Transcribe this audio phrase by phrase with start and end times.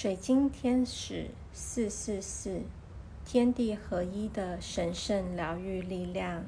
[0.00, 2.62] 水晶天使四四四，
[3.24, 6.44] 天地合一的神圣疗愈力量，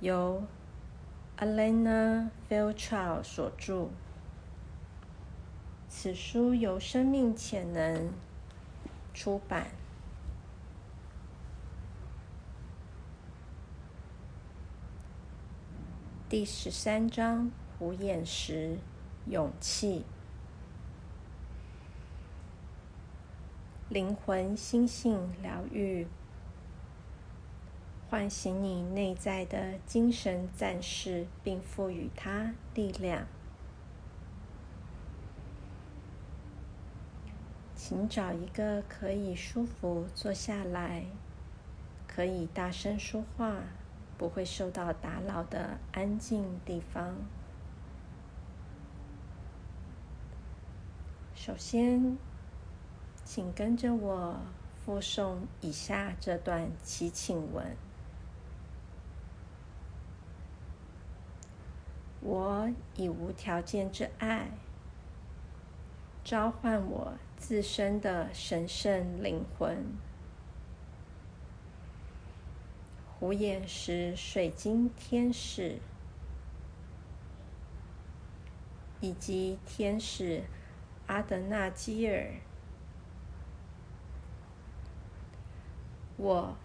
[0.00, 0.42] 由
[1.38, 3.88] Alana Fairchild 所著。
[5.88, 8.12] 此书由生命潜能
[9.14, 9.68] 出版。
[16.28, 18.76] 第十三章：虎眼石，
[19.24, 20.04] 勇气。
[23.92, 26.06] 灵魂心性疗愈，
[28.08, 33.26] 唤醒你内在的精神战士，并赋予它力量。
[37.76, 41.04] 请找一个可以舒服坐下来，
[42.08, 43.56] 可以大声说话，
[44.16, 47.14] 不会受到打扰的安静地方。
[51.34, 52.16] 首先。
[53.34, 54.38] 请跟着我
[54.84, 57.74] 附诵以下这段祈请文：
[62.20, 64.50] 我以无条件之爱
[66.22, 69.82] 召唤我自身的神圣灵魂——
[73.18, 75.78] 虎眼石水晶天使，
[79.00, 80.44] 以及天使
[81.06, 82.34] 阿德纳基尔。
[86.22, 86.56] 我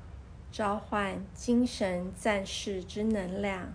[0.52, 3.74] 召唤精神战士之能量，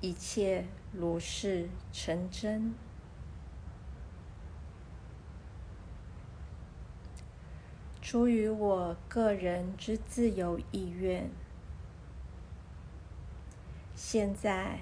[0.00, 2.72] 一切如是成真。
[8.00, 11.28] 出于我个人之自由意愿，
[13.96, 14.78] 现在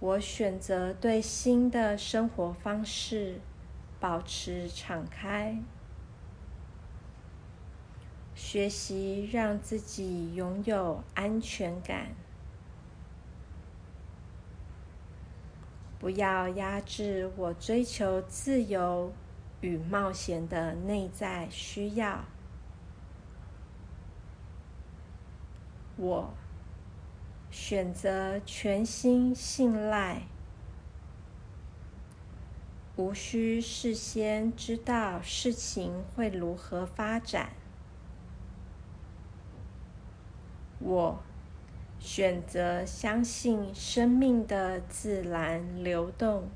[0.00, 3.42] 我选择对新的生活方式
[4.00, 5.62] 保持敞开。
[8.56, 12.12] 学习让自己拥有安全感，
[15.98, 19.12] 不要压制我追求自由
[19.60, 22.24] 与冒险的内在需要。
[25.98, 26.32] 我
[27.50, 30.22] 选择全心信赖，
[32.96, 37.52] 无需事先知道事情会如何发展。
[40.86, 41.18] 我
[41.98, 46.48] 选择相信生命的自然流动。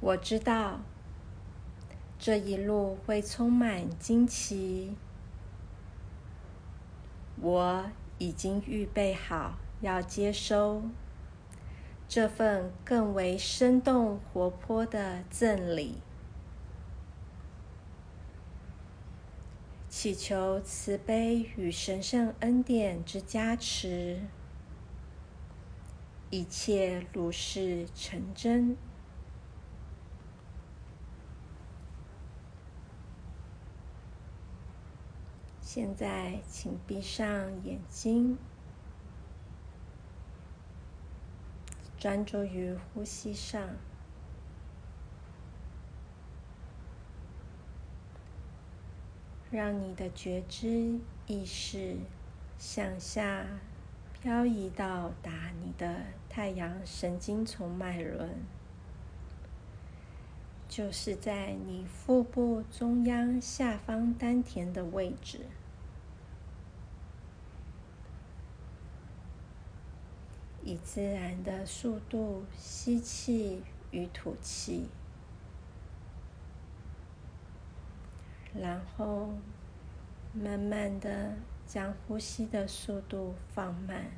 [0.00, 0.80] 我知道
[2.18, 4.94] 这一路会充满惊奇。
[7.40, 7.86] 我
[8.18, 10.82] 已经预备好要接收
[12.06, 16.02] 这份更为生动活泼的赠礼。
[20.04, 24.20] 祈求慈悲与神圣恩典之加持，
[26.28, 28.76] 一切如是成真。
[35.62, 38.36] 现在，请闭上眼睛，
[41.96, 43.70] 专注于呼吸上。
[49.54, 50.98] 让你的觉知
[51.28, 51.94] 意识
[52.58, 53.46] 向下
[54.12, 58.30] 漂移到达你的太阳神经丛脉轮，
[60.68, 65.46] 就是在你腹部中央下方丹田的位置。
[70.64, 74.88] 以自然的速度吸气与吐气。
[78.56, 79.30] 然后，
[80.32, 81.34] 慢慢的
[81.66, 84.12] 将呼吸的速度放慢，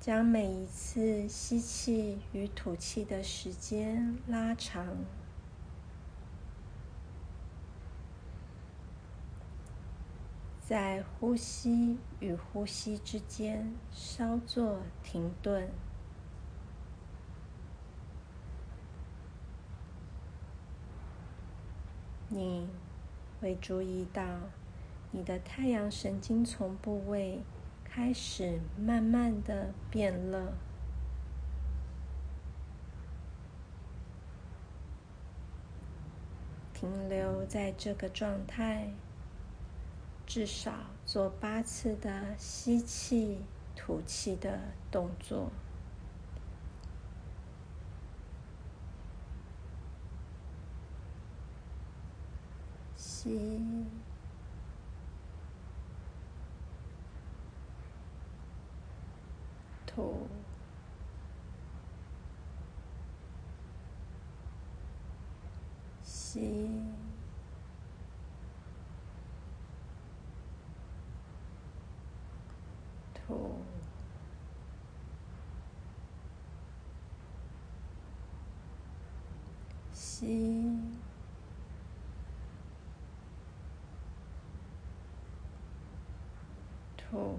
[0.00, 4.96] 将每一次吸气与吐气的时间拉长，
[10.62, 15.70] 在呼吸与呼吸之间稍作停顿。
[22.38, 22.68] 你
[23.40, 24.22] 会注意到，
[25.10, 27.42] 你的太阳神经丛部位
[27.82, 30.52] 开始慢慢的变热，
[36.72, 38.92] 停留在这个状态，
[40.24, 40.72] 至少
[41.04, 43.40] 做八次的吸气、
[43.74, 44.60] 吐气的
[44.92, 45.50] 动作。
[53.28, 53.84] 吸，
[59.86, 60.26] 吐。
[66.02, 66.80] 吸，
[73.14, 73.50] 吐，
[79.92, 80.77] 吸，
[87.10, 87.38] 吐，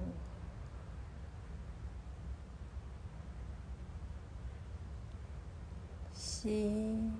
[6.14, 7.12] 吸。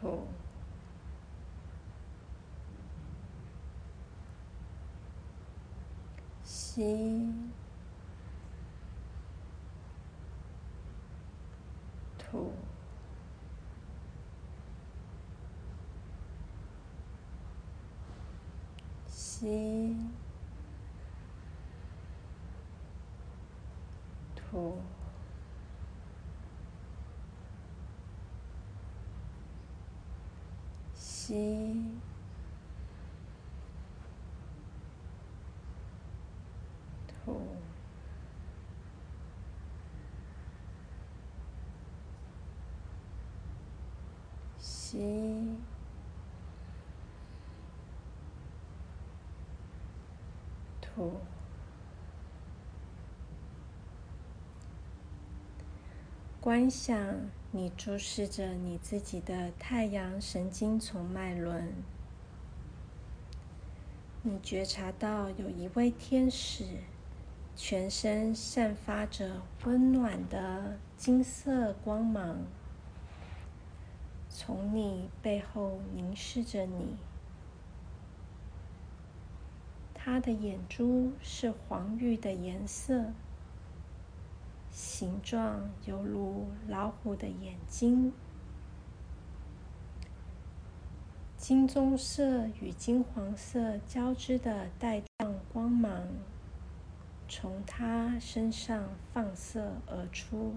[0.00, 0.26] 吐，
[6.44, 7.32] 吸，
[12.18, 12.52] 吐，
[19.46, 19.94] 吸，
[24.34, 24.76] 吐。
[30.94, 31.84] 吸，
[37.24, 37.40] 吐，
[44.58, 45.56] 吸，
[56.40, 56.96] 观想。
[57.52, 61.72] 你注视着你自己的太阳神经丛脉轮，
[64.22, 66.64] 你觉察到有一位天使，
[67.54, 72.40] 全身散发着温暖的金色光芒，
[74.28, 76.96] 从你背后凝视着你。
[80.08, 83.06] 他的眼珠是黄玉的颜色。
[84.70, 88.12] 形状犹如老虎的眼睛，
[91.36, 96.06] 金棕色与金黄色交织的带状光芒
[97.28, 100.54] 从他身上放射而出，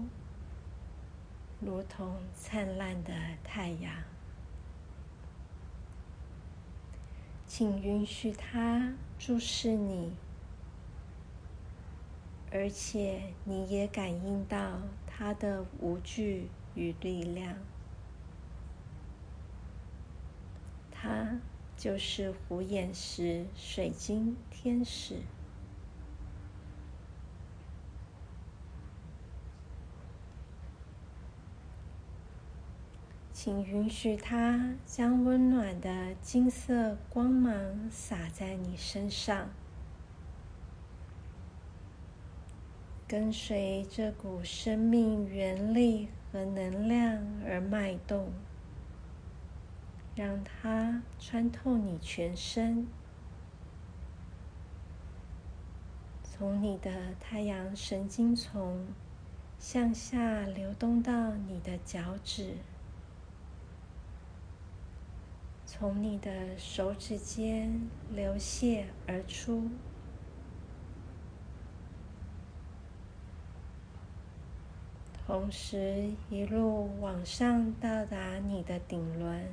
[1.58, 3.12] 如同灿烂的
[3.42, 3.92] 太阳。
[7.60, 10.14] 请允许他注视你。
[12.50, 17.58] 而且，你也感应到他的无惧与力量。
[20.90, 21.38] 他
[21.76, 25.16] 就是虎眼石水晶天使。
[33.42, 39.48] 请允许它将温暖的金色光芒洒在你身上。
[43.08, 48.30] 跟随这股生命原力和能量而脉动，
[50.14, 52.86] 让它穿透你全身，
[56.22, 58.86] 从你的太阳神经丛
[59.58, 62.56] 向下流动到你的脚趾，
[65.80, 69.70] 从你的手指间流泻而出。
[75.26, 79.48] 同时，一路往上到达你的顶轮，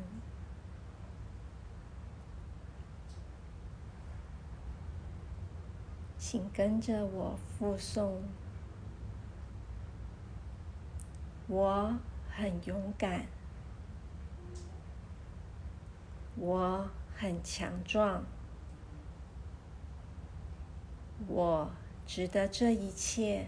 [6.18, 8.16] 请跟着我附诵：
[11.48, 11.98] 我
[12.30, 13.26] 很勇敢，
[16.40, 18.24] 我很强壮，
[21.28, 21.72] 我
[22.06, 23.48] 值得这一切。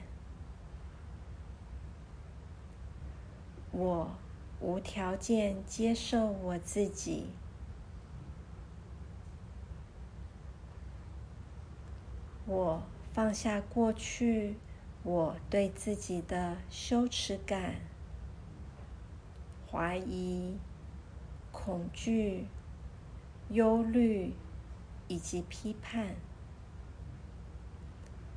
[3.71, 4.11] 我
[4.59, 7.29] 无条件接受我自己。
[12.47, 12.81] 我
[13.13, 14.57] 放下过去
[15.03, 17.75] 我对自己的羞耻感、
[19.71, 20.57] 怀疑、
[21.51, 22.47] 恐惧、
[23.49, 24.33] 忧虑
[25.07, 26.15] 以及批判，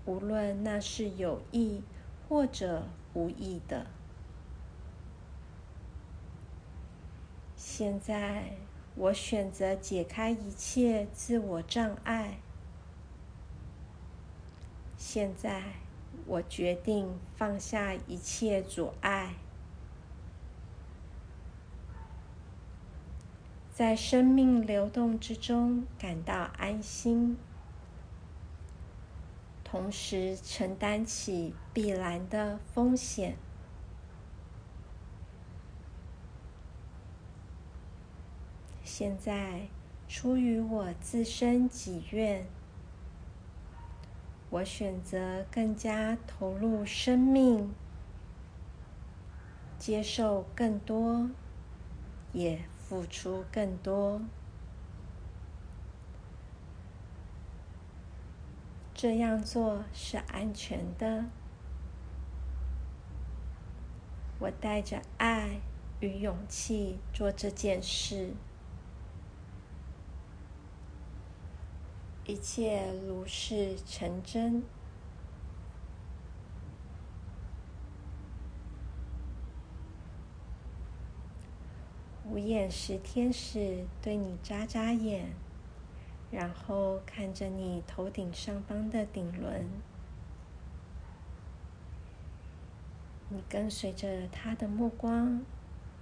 [0.06, 1.82] 无论那是有意
[2.28, 3.86] 或者无意的。
[7.56, 8.56] 现在，
[8.94, 12.38] 我选择解开一切自我障碍。
[14.96, 15.62] 现在，
[16.26, 19.34] 我决定放下一切阻碍，
[23.72, 27.38] 在生命流动之中感到安心，
[29.64, 33.38] 同时承担起必然的风险。
[38.84, 39.68] 现在，
[40.06, 42.46] 出于我自身己愿，
[44.50, 47.72] 我选择更加投入生命，
[49.78, 51.30] 接受更多，
[52.34, 52.60] 也
[52.92, 54.20] 付出更多。
[58.92, 61.24] 这样做是安全的。
[64.38, 65.62] 我带着爱
[66.00, 68.34] 与勇气做这件事。
[72.26, 74.62] 一切如是成真。
[82.32, 85.34] 无眼石，天使对你眨眨眼，
[86.30, 89.66] 然后看着你头顶上方的顶轮，
[93.28, 95.42] 你跟随着他的目光。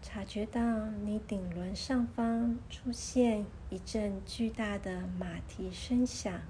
[0.02, 6.40] 察觉到你顶轮上方出现一阵巨大的马蹄声响，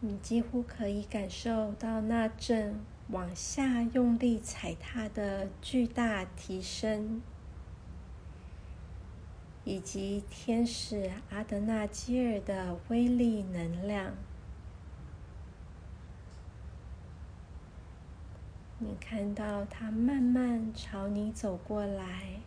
[0.00, 7.20] 你几乎可以感受到那阵往下用力踩踏的巨大提升，
[9.64, 14.14] 以及天使阿德纳基尔的威力能量。
[18.78, 22.40] 你看到他慢慢朝你走过来，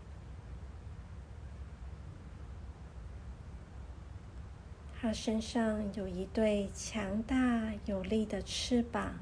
[4.99, 9.19] 他身上有一对强大有力的翅膀，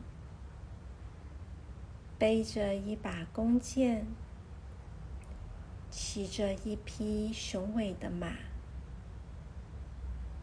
[2.24, 4.08] 背着一把弓箭，
[5.90, 8.38] 骑着一匹雄伟的马，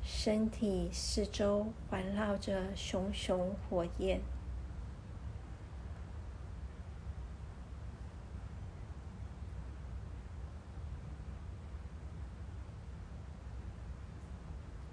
[0.03, 4.21] 身体四周环绕着熊熊火焰。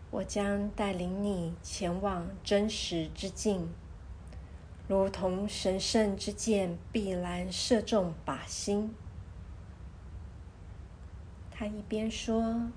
[0.10, 3.74] 我将带领你前往真实之境，
[4.88, 8.96] 如同神圣之箭必然射中靶心。
[11.52, 12.70] 他一边说，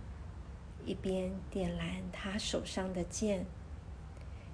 [0.84, 3.46] 一边点燃他手上的箭，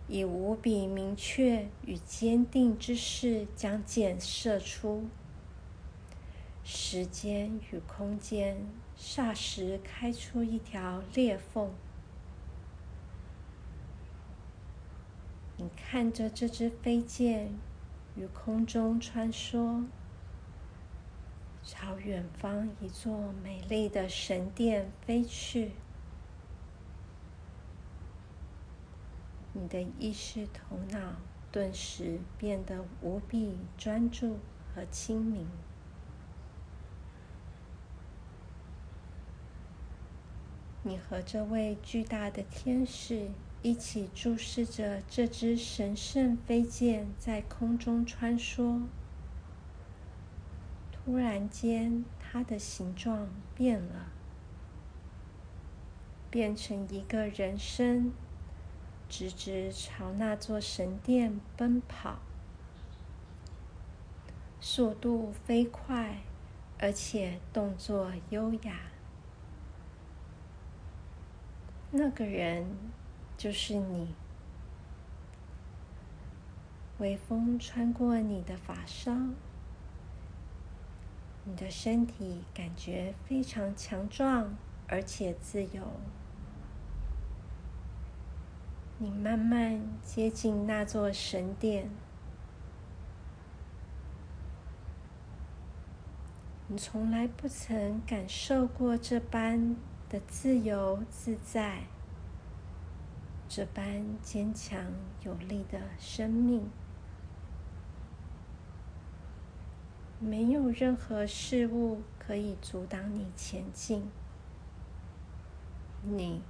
[0.07, 5.07] 以无比明确与坚定之势将箭射出。
[6.63, 11.71] 时间与空间霎时开出一条裂缝。
[15.59, 17.59] 你看着这支飞剑
[18.15, 19.87] 于空中穿梭，
[21.63, 25.73] 朝远方一座美丽的神殿飞去。
[29.55, 31.17] 你的意识头脑
[31.51, 34.39] 顿时变得无比专注
[34.75, 35.49] 和清明。
[40.83, 43.31] 你和这位巨大的天使。
[43.66, 48.82] 一起注视着这只神圣飞剑在空中穿梭。
[50.92, 54.06] 突然间，它的形状变了，
[56.30, 58.12] 变成一个人身，
[59.08, 62.20] 直直朝那座神殿奔跑，
[64.61, 66.18] 速度飞快，
[66.78, 68.78] 而且动作优雅。
[71.90, 72.64] 那个人。
[73.37, 74.14] 就是你，
[76.99, 79.35] 微风穿过你的发梢，
[81.45, 84.57] 你的身体感觉非常强壮
[84.88, 85.83] 而且自由。
[88.99, 91.90] 你慢慢接近那座神殿，
[96.69, 99.76] 你从来不曾感受过这般
[100.09, 101.83] 的自由自在。
[103.49, 104.79] 这般坚强
[105.23, 106.69] 有力的生命，
[110.19, 114.11] 没有任何事物可以阻挡你前进。
[116.03, 116.43] 你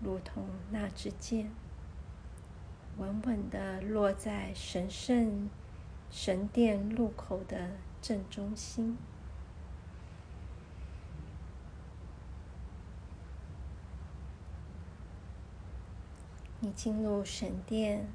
[0.00, 1.50] 如同那支箭，
[2.96, 5.50] 稳稳的落在神圣
[6.08, 8.96] 神殿入口的正中心。
[16.60, 18.08] 你进入神殿，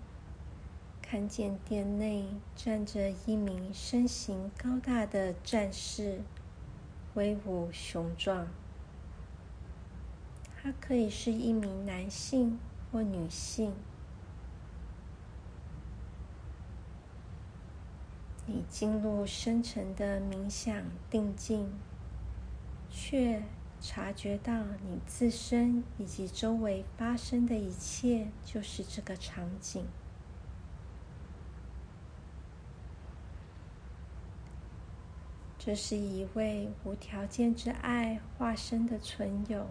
[1.02, 6.22] 看见殿内站着一名身形高大的战士，
[7.14, 8.48] 威武雄壮。
[10.62, 12.60] 他可以是一名男性
[12.92, 13.74] 或女性。
[18.46, 21.72] 你进入深沉的冥想定境，
[22.90, 23.42] 却。
[23.86, 29.86] 察觉到你自身以及周围发生的一切，就是这个场景。
[35.60, 39.68] 这是一位无条件之爱化身的存有，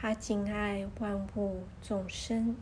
[0.00, 2.56] 他敬爱万物众生，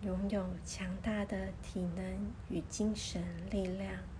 [0.00, 4.11] 拥有强大的体能与精神力量。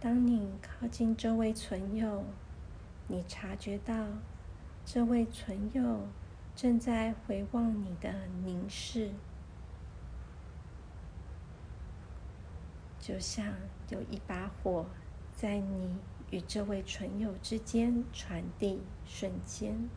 [0.00, 2.24] 当你靠近这位存有，
[3.08, 4.06] 你察觉到
[4.84, 6.06] 这位存有
[6.54, 9.10] 正在回望你的凝视，
[13.00, 13.44] 就像
[13.88, 14.86] 有一把火
[15.34, 15.96] 在你
[16.30, 19.88] 与这位存有之间传递，瞬间，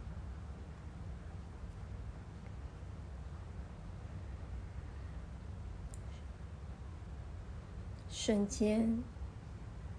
[8.10, 9.04] 瞬间。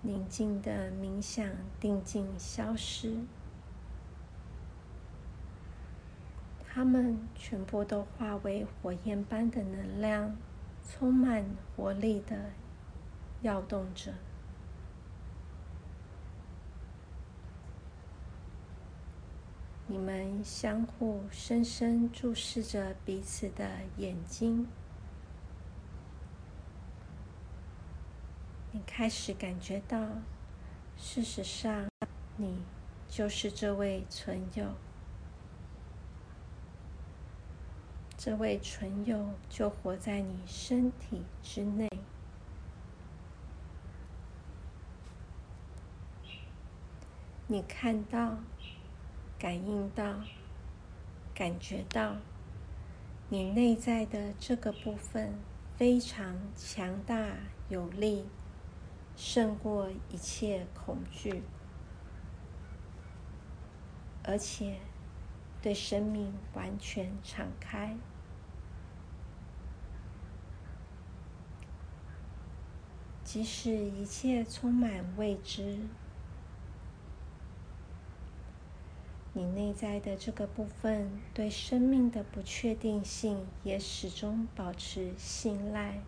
[0.05, 3.19] 宁静的冥想定静消失，
[6.67, 10.37] 它们全部都化为火焰般的能量，
[10.85, 11.45] 充满
[11.77, 12.51] 活力的
[13.43, 14.15] 摇动着。
[19.87, 24.67] 你们相互深深注视着彼此的眼睛。
[28.87, 29.99] 开始感觉到，
[30.97, 31.87] 事实上，
[32.37, 32.63] 你
[33.09, 34.67] 就是这位存有。
[38.17, 41.89] 这位存有就活在你身体之内。
[47.49, 48.39] 你看到、
[49.39, 50.21] 感应到、
[51.35, 52.17] 感觉到，
[53.29, 55.35] 你内在的这个部分
[55.77, 57.35] 非常强大、
[57.69, 58.25] 有力。
[59.25, 61.45] 胜过一切恐惧，
[64.25, 64.81] 而且
[65.63, 67.97] 对生命完全敞开。
[73.23, 75.79] 即使一切充满未知，
[79.33, 86.03] 你内在的这个部分对生命的不确定性也始终保持信赖。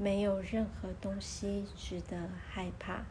[0.00, 3.02] 没有任何东西值得害怕。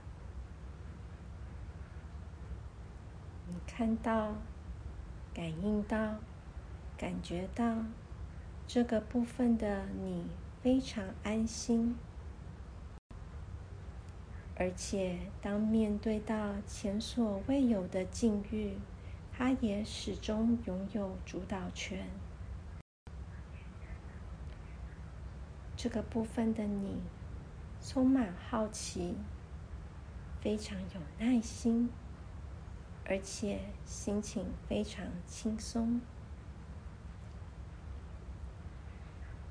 [3.45, 4.35] 你看到、
[5.33, 6.15] 感应到、
[6.97, 7.83] 感觉到
[8.65, 10.25] 这个部分的你
[10.61, 11.97] 非常安心，
[14.55, 18.77] 而且当面对到前所未有的境遇，
[19.31, 22.07] 他也始终拥有主导权。
[25.77, 26.99] 这个部分的你，
[27.79, 29.15] 充满好奇，
[30.41, 31.91] 非常有耐心，
[33.05, 36.01] 而且心情非常轻松。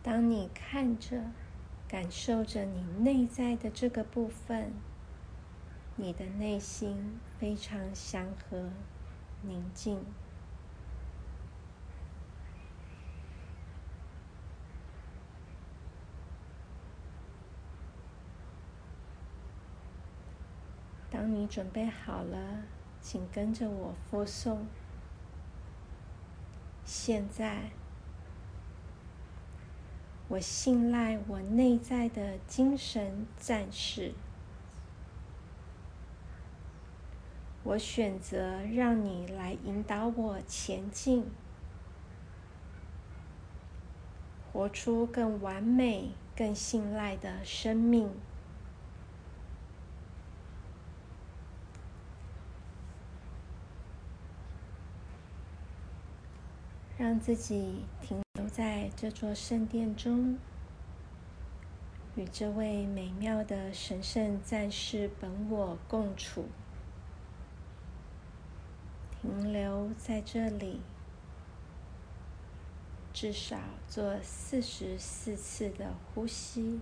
[0.02, 1.30] 当你看着、
[1.86, 4.72] 感受着你内在的这个部分，
[5.94, 8.70] 你的内心非常祥和、
[9.42, 10.04] 宁静。
[21.16, 22.64] 当你准备好了，
[23.00, 24.58] 请跟着我复诵。
[26.84, 27.70] 现在，
[30.28, 34.12] 我信赖我内在的精神战士。
[37.64, 41.30] 我选择让你来引导我前进，
[44.52, 48.12] 活出更完美、更信赖的生命。
[57.16, 60.36] 让自己停留在这座圣殿中，
[62.14, 66.44] 与这位美妙的神圣战士本我共处，
[69.22, 70.82] 停留在这里，
[73.14, 73.56] 至少
[73.88, 76.80] 做四十四次的呼吸。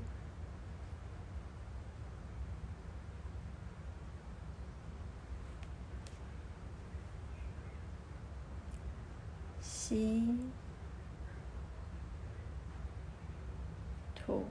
[9.87, 10.25] 吸，
[14.15, 14.47] 吐，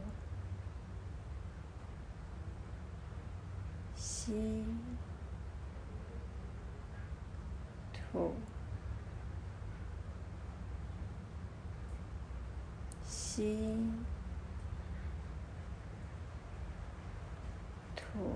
[3.96, 4.64] 吸，
[8.12, 8.36] 吐，
[13.04, 13.58] 吸，
[17.96, 18.36] 吐，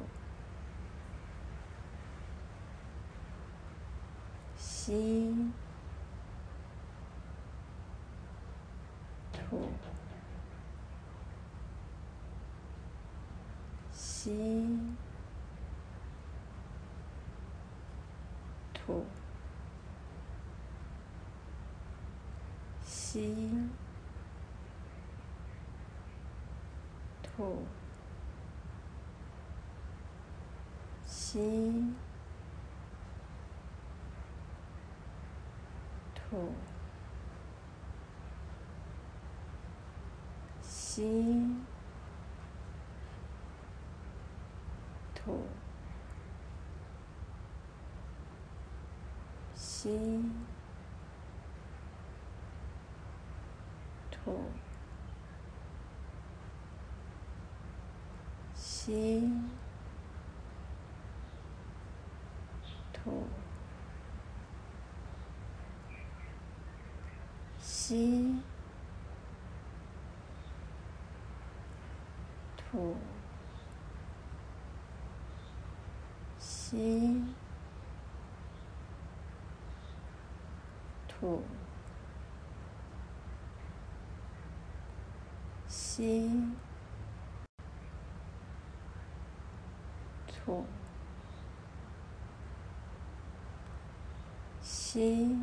[4.58, 5.67] 吸。
[9.50, 9.62] 吐，
[13.94, 14.32] 吸，
[18.74, 19.06] 吐，
[22.84, 23.70] 吸，
[27.24, 27.66] 吐，
[31.06, 31.94] 吸，
[36.14, 36.52] 吐。
[40.98, 41.04] 吸，
[45.14, 45.46] 吐，
[49.54, 49.92] 吸，
[54.10, 54.42] 吐，
[58.56, 59.30] 吸，
[62.92, 63.28] 吐，
[67.60, 68.57] 吸。
[72.78, 72.96] 吐，
[76.38, 77.24] 吸，
[81.08, 81.42] 吐，
[85.68, 86.30] 吸，
[90.28, 90.64] 吐，
[94.62, 95.36] 吸，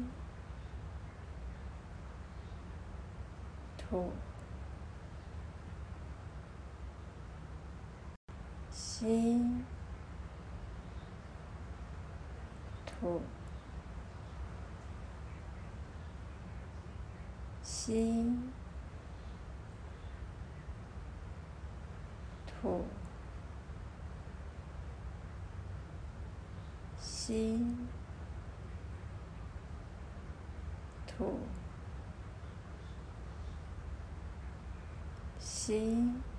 [3.76, 4.12] 吐。
[8.96, 9.40] 吸，
[12.86, 13.20] 吐，
[17.60, 18.32] 吸，
[22.46, 22.84] 吐，
[26.96, 27.58] 吸，
[31.08, 31.40] 吐，
[35.40, 36.33] 吸。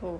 [0.00, 0.18] 吐，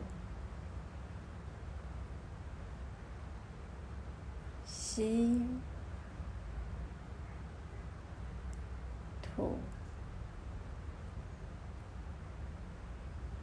[4.67, 5.47] 吸，
[9.23, 9.59] 吐，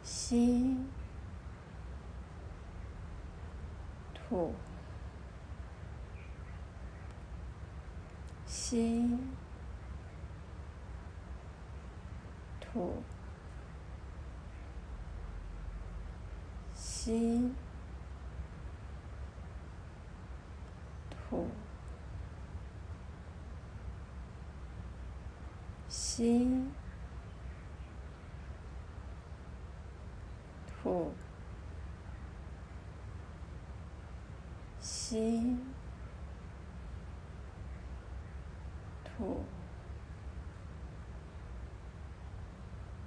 [0.03, 0.77] 吸，
[4.13, 4.53] 吐，
[8.45, 9.17] 吸，
[12.59, 13.01] 吐。
[17.07, 17.53] 吸，
[21.09, 21.47] 吐，
[25.87, 26.65] 吸，
[30.83, 31.13] 吐，
[34.81, 35.55] 吸，
[39.05, 39.45] 吐，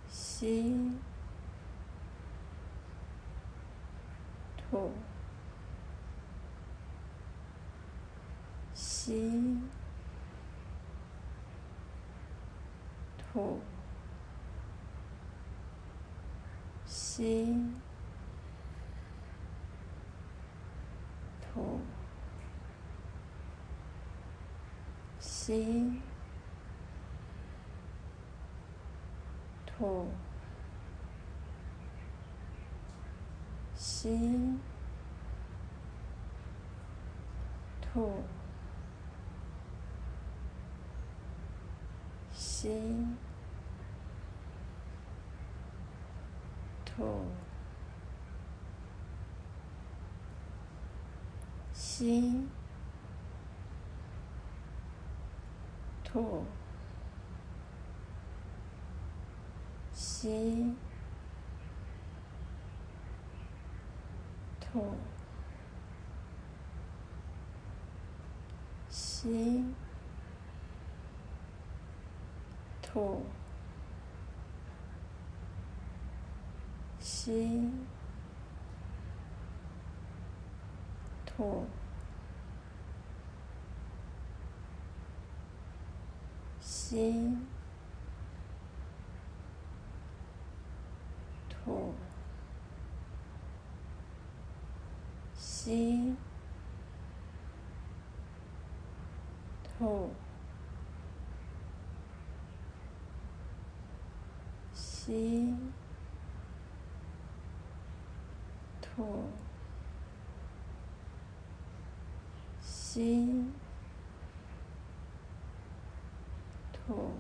[0.09, 1.10] 吸。
[4.71, 4.93] 吐，
[8.73, 9.59] 吸，
[13.33, 13.61] 吐，
[16.87, 17.57] 吸，
[21.53, 21.81] 吐，
[25.19, 26.01] 吸，
[29.67, 30.30] 吐。
[33.81, 34.59] 吸，
[37.81, 38.13] 吐，
[42.35, 42.69] 吸，
[46.85, 47.25] 吐，
[51.73, 52.47] 吸，
[56.05, 56.45] 吐，
[59.95, 60.90] 吸。
[64.73, 64.95] 吐，
[68.89, 69.65] 吸，
[72.81, 73.27] 吐，
[77.01, 77.69] 吸，
[81.27, 81.67] 吐，
[86.61, 87.37] 吸，
[91.49, 91.93] 吐，
[95.63, 96.17] 吸，
[99.79, 100.11] 吐，
[104.73, 105.55] 吸，
[108.81, 109.25] 吐，
[112.63, 113.45] 吸。
[116.87, 117.13] 吐，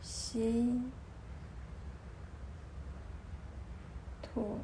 [0.00, 0.80] 吸，
[4.36, 4.58] 吐，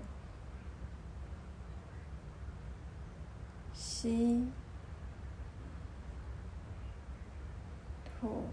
[3.73, 4.53] 吸，
[8.05, 8.45] 吐，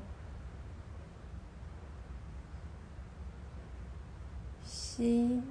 [4.64, 5.42] 吸，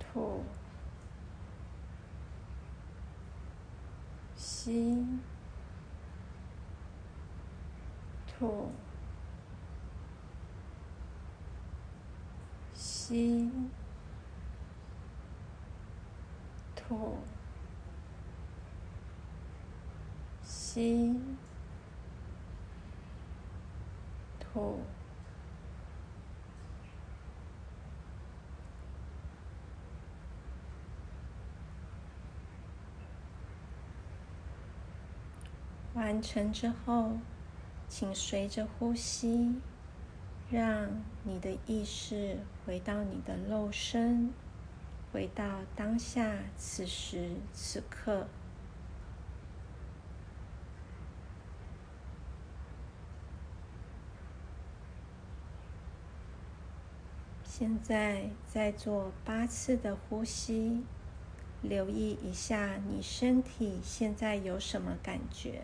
[0.00, 0.42] 吐。
[4.36, 5.06] 吸，
[8.26, 8.72] 吐，
[13.10, 13.50] 吸，
[16.76, 17.16] 吐，
[20.44, 21.18] 吸，
[24.38, 24.78] 吐。
[35.94, 37.18] 完成之后，
[37.88, 39.60] 请随着呼吸，
[40.50, 40.88] 让
[41.22, 44.34] 你的意识回到你的肉身，
[45.12, 48.26] 回到当下此时此刻。
[57.44, 60.82] 现在再做八次的呼吸，
[61.62, 65.62] 留意一下你身体现在有什么感觉。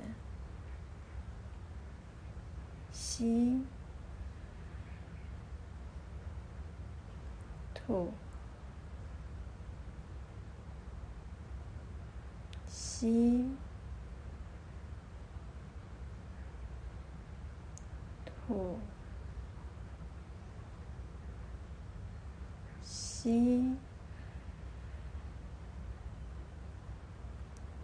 [2.92, 3.62] 吸，
[7.86, 8.12] 吐，
[12.66, 13.56] 吸，
[18.24, 18.78] 吐，
[22.82, 23.76] 吸，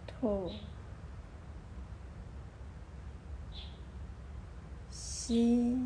[0.05, 0.51] 吐。
[4.89, 5.77] 吸，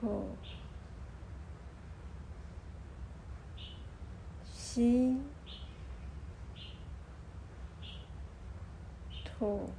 [0.00, 0.34] 吐，
[4.46, 5.18] 吸，
[9.38, 9.70] 吐，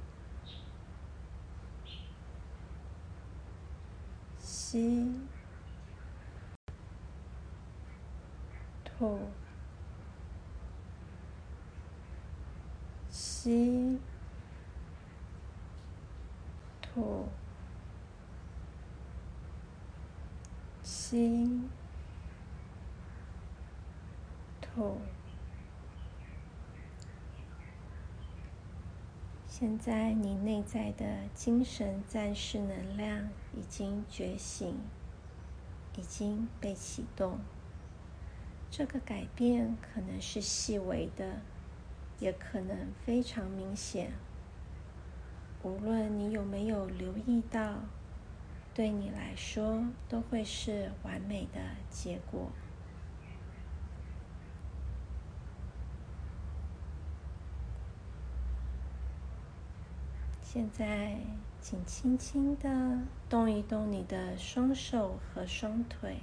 [4.38, 5.12] 吸，
[8.84, 9.18] 吐，
[13.10, 13.98] 吸。
[16.94, 17.26] 吐，
[21.12, 21.46] 吸，
[24.62, 24.96] 吐。
[29.46, 34.74] 现在你内在的精神战士能量已经觉醒，
[35.98, 37.40] 已经被启动。
[38.70, 41.42] 这个改变可能是细微的，
[42.20, 44.14] 也可能非常明显。
[45.62, 47.80] 无论你有没有留意到，
[48.74, 52.50] 对你来说都会是完美的结果。
[60.40, 61.18] 现在，
[61.60, 66.18] 请轻轻的动一动你的双手和双腿。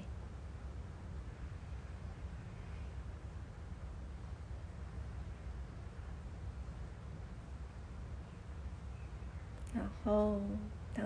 [9.73, 10.39] 然后，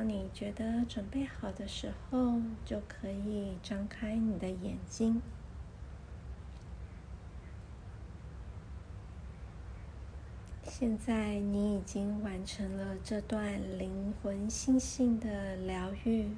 [0.03, 5.21] 你觉得准备好的时候，就可以张开你的眼睛。
[10.63, 16.29] 现在你已经完成了这段灵魂心性的疗愈，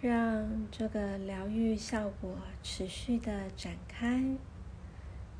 [0.00, 4.36] 让这个疗愈效果持续的展开。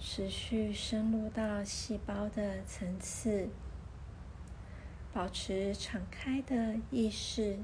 [0.00, 3.48] 持续深入到细胞的层次，
[5.14, 7.56] 保持敞开的意识，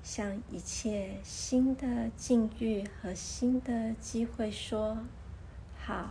[0.00, 4.98] 向一切新的境遇和新的机会说
[5.76, 6.10] ：“好，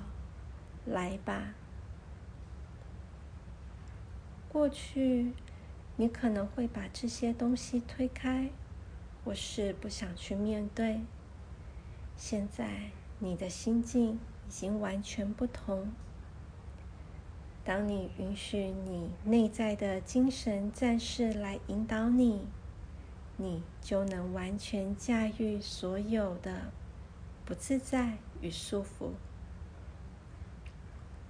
[0.85, 1.53] 来吧。”
[4.51, 5.31] 过去，
[5.95, 8.49] 你可能会把这些东西推开，
[9.23, 10.99] 或是不想去面对。
[12.17, 15.93] 现在你的心境已经完全不同。
[17.65, 22.45] 当你允许你内在的精神战士来引导你，
[23.37, 26.71] 你就能完全驾驭所有的
[27.45, 29.11] 不自在与束缚。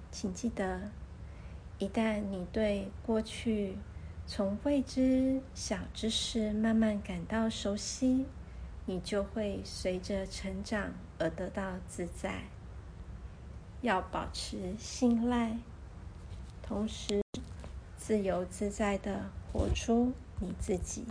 [0.10, 0.89] 请记得，
[1.78, 3.78] 一旦你对过去
[4.26, 8.26] 从未知小知识慢慢感到熟悉，
[8.86, 12.46] 你就会随着成长而得到自在。
[13.82, 15.58] 要保持信赖，
[16.65, 17.21] 同时
[17.97, 21.04] 自由自在的活出你自己。